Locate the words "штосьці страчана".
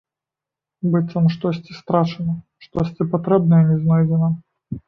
1.33-2.35